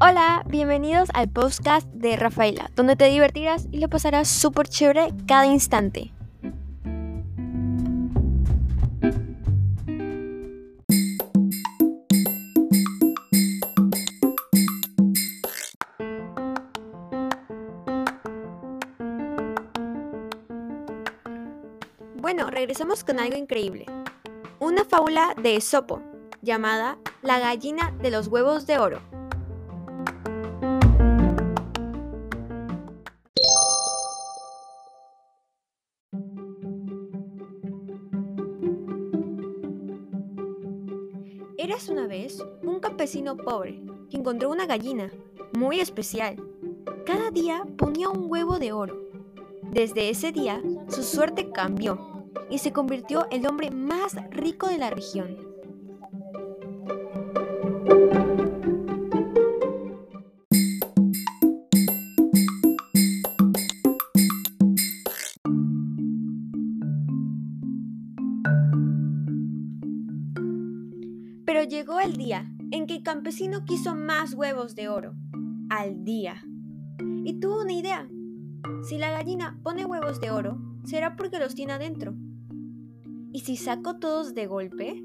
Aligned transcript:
Hola, 0.00 0.44
bienvenidos 0.48 1.08
al 1.12 1.28
podcast 1.28 1.88
de 1.88 2.14
Rafaela, 2.14 2.70
donde 2.76 2.94
te 2.94 3.06
divertirás 3.06 3.66
y 3.72 3.80
lo 3.80 3.88
pasarás 3.88 4.28
súper 4.28 4.68
chévere 4.68 5.08
cada 5.26 5.46
instante. 5.46 6.12
Bueno, 22.14 22.50
regresamos 22.50 23.02
con 23.02 23.18
algo 23.18 23.36
increíble. 23.36 23.86
Una 24.60 24.84
fábula 24.84 25.34
de 25.42 25.56
Esopo, 25.56 26.00
llamada 26.40 26.98
La 27.20 27.40
gallina 27.40 27.92
de 28.00 28.12
los 28.12 28.28
huevos 28.28 28.64
de 28.68 28.78
oro. 28.78 29.00
Una 41.90 42.06
vez 42.06 42.42
un 42.62 42.80
campesino 42.80 43.36
pobre 43.36 43.82
que 44.10 44.16
encontró 44.16 44.48
una 44.48 44.64
gallina 44.64 45.12
muy 45.52 45.80
especial. 45.80 46.42
Cada 47.04 47.30
día 47.30 47.66
ponía 47.76 48.08
un 48.08 48.24
huevo 48.30 48.58
de 48.58 48.72
oro. 48.72 48.98
Desde 49.70 50.08
ese 50.08 50.32
día, 50.32 50.62
su 50.88 51.02
suerte 51.02 51.50
cambió 51.50 52.24
y 52.48 52.58
se 52.58 52.72
convirtió 52.72 53.26
en 53.30 53.42
el 53.42 53.48
hombre 53.48 53.70
más 53.70 54.16
rico 54.30 54.66
de 54.66 54.78
la 54.78 54.88
región. 54.88 55.47
Pero 71.48 71.62
llegó 71.62 71.98
el 71.98 72.18
día 72.18 72.46
en 72.72 72.86
que 72.86 72.96
el 72.96 73.02
campesino 73.02 73.64
quiso 73.64 73.94
más 73.94 74.34
huevos 74.34 74.74
de 74.74 74.90
oro. 74.90 75.14
Al 75.70 76.04
día. 76.04 76.42
Y 77.24 77.40
tuvo 77.40 77.62
una 77.62 77.72
idea. 77.72 78.06
Si 78.86 78.98
la 78.98 79.10
gallina 79.10 79.58
pone 79.62 79.86
huevos 79.86 80.20
de 80.20 80.30
oro, 80.30 80.58
será 80.84 81.16
porque 81.16 81.38
los 81.38 81.54
tiene 81.54 81.72
adentro. 81.72 82.14
¿Y 83.32 83.40
si 83.46 83.56
saco 83.56 83.96
todos 83.98 84.34
de 84.34 84.46
golpe? 84.46 85.02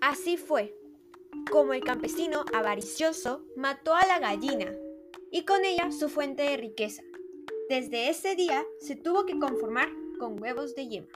Así 0.00 0.36
fue, 0.36 0.85
como 1.50 1.72
el 1.72 1.82
campesino 1.82 2.44
avaricioso 2.54 3.44
mató 3.56 3.94
a 3.94 4.06
la 4.06 4.18
gallina 4.18 4.74
y 5.30 5.44
con 5.44 5.64
ella 5.64 5.90
su 5.90 6.08
fuente 6.08 6.42
de 6.42 6.56
riqueza. 6.56 7.02
Desde 7.68 8.08
ese 8.08 8.36
día 8.36 8.64
se 8.80 8.96
tuvo 8.96 9.26
que 9.26 9.38
conformar 9.38 9.88
con 10.18 10.40
huevos 10.40 10.74
de 10.74 10.88
yema. 10.88 11.08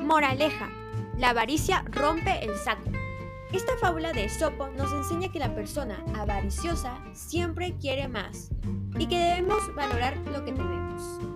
Moraleja. 0.00 0.83
La 1.18 1.30
avaricia 1.30 1.84
rompe 1.90 2.44
el 2.44 2.56
saco. 2.56 2.90
Esta 3.52 3.76
fábula 3.80 4.12
de 4.12 4.24
Esopo 4.24 4.68
nos 4.76 4.92
enseña 4.92 5.30
que 5.30 5.38
la 5.38 5.54
persona 5.54 6.04
avariciosa 6.16 6.98
siempre 7.12 7.76
quiere 7.80 8.08
más 8.08 8.50
y 8.98 9.06
que 9.06 9.18
debemos 9.18 9.74
valorar 9.76 10.16
lo 10.26 10.44
que 10.44 10.52
tenemos. 10.52 11.33